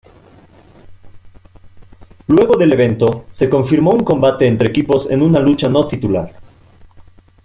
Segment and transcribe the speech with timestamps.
[2.29, 6.33] Luego del evento, se confirmó un combate entre equipos en una lucha no titular.